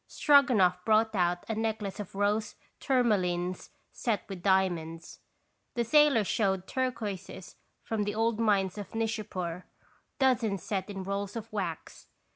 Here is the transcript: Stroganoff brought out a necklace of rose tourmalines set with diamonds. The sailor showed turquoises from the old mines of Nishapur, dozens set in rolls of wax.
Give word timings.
Stroganoff 0.07 0.83
brought 0.83 1.13
out 1.13 1.45
a 1.47 1.53
necklace 1.53 1.99
of 1.99 2.15
rose 2.15 2.55
tourmalines 2.79 3.69
set 3.91 4.27
with 4.27 4.41
diamonds. 4.41 5.19
The 5.75 5.83
sailor 5.83 6.23
showed 6.23 6.65
turquoises 6.65 7.55
from 7.83 8.01
the 8.05 8.15
old 8.15 8.39
mines 8.39 8.79
of 8.79 8.95
Nishapur, 8.95 9.65
dozens 10.17 10.63
set 10.63 10.89
in 10.89 11.03
rolls 11.03 11.35
of 11.35 11.53
wax. 11.53 12.07